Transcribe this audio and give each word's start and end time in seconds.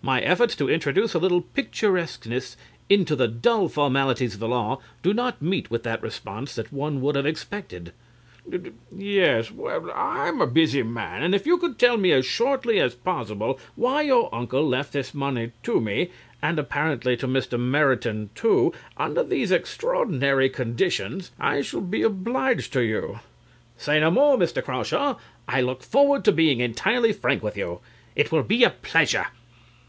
My 0.00 0.20
efforts 0.20 0.54
to 0.56 0.70
introduce 0.70 1.14
a 1.14 1.18
little 1.18 1.40
picturesqueness 1.40 2.56
into 2.88 3.16
the 3.16 3.26
dull 3.26 3.68
formalities 3.68 4.34
of 4.34 4.40
the 4.40 4.46
law 4.46 4.80
do 5.02 5.12
not 5.12 5.42
meet 5.42 5.72
with 5.72 5.82
that 5.82 6.00
response 6.04 6.54
that 6.54 6.72
one 6.72 7.00
would 7.00 7.16
have 7.16 7.26
expected. 7.26 7.92
CRAWSHAW 8.48 8.52
(looking 8.52 8.66
at 8.68 8.74
his 8.74 8.80
watch). 8.92 9.02
Yes. 9.02 9.50
Well, 9.50 9.90
I'm 9.92 10.40
a 10.40 10.46
busy 10.46 10.84
man, 10.84 11.24
and 11.24 11.34
if 11.34 11.46
you 11.46 11.58
could 11.58 11.80
tell 11.80 11.96
me 11.96 12.12
as 12.12 12.24
shortly 12.24 12.78
as 12.78 12.94
possible 12.94 13.58
why 13.74 14.02
your 14.02 14.32
uncle 14.32 14.66
left 14.66 14.92
this 14.92 15.12
money 15.14 15.50
to 15.64 15.80
me, 15.80 16.10
and 16.40 16.60
apparently 16.60 17.16
to 17.16 17.26
Mr. 17.26 17.58
Meriton 17.58 18.30
too, 18.36 18.72
under 18.96 19.24
these 19.24 19.50
extraordinary 19.50 20.48
conditions, 20.48 21.32
I 21.40 21.60
shall 21.62 21.80
be 21.80 22.02
obliged 22.04 22.72
to 22.74 22.82
you. 22.84 23.00
CLIFTON. 23.00 23.20
Say 23.78 24.00
no 24.00 24.12
more, 24.12 24.36
Mr. 24.38 24.62
Crawshaw; 24.64 25.16
I 25.48 25.60
look 25.60 25.82
forward 25.82 26.24
to 26.24 26.30
being 26.32 26.60
entirely 26.60 27.12
frank 27.12 27.42
with 27.42 27.56
you. 27.56 27.80
It 28.14 28.30
will 28.30 28.44
be 28.44 28.62
a 28.62 28.70
pleasure. 28.70 29.26